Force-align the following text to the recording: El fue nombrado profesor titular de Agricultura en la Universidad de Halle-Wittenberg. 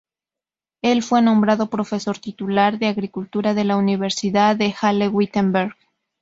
El 0.81 1.03
fue 1.03 1.21
nombrado 1.21 1.69
profesor 1.69 2.17
titular 2.17 2.79
de 2.79 2.87
Agricultura 2.87 3.51
en 3.51 3.67
la 3.67 3.77
Universidad 3.77 4.55
de 4.55 4.73
Halle-Wittenberg. 4.73 5.75